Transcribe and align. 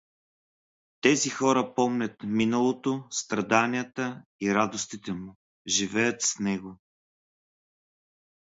Тези 1.01 1.29
хора 1.29 1.73
помнят 1.75 2.23
миналото, 2.23 3.03
страданията 3.09 4.23
и 4.41 4.53
радостите 4.53 5.13
му, 5.13 5.35
живеят 5.67 6.21
с 6.21 6.39
него. 6.39 6.77